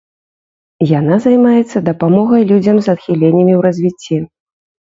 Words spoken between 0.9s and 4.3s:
Яна займаецца дапамогай людзям з адхіленнямі ў развіцці.